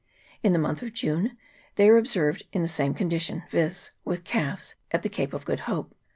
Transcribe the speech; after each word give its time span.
In 0.41 0.51
the 0.51 0.57
month 0.57 0.81
of 0.81 0.93
June 0.93 1.37
they 1.75 1.87
are 1.87 1.95
ob 1.95 2.07
served 2.07 2.47
in 2.51 2.63
the 2.63 2.67
same 2.67 2.95
condition, 2.95 3.43
viz. 3.51 3.91
with 4.03 4.23
calves, 4.23 4.73
at 4.89 5.03
the 5.03 5.09
Cape 5.09 5.31
of 5.31 5.45
Good 5.45 5.59
Hope. 5.69 5.93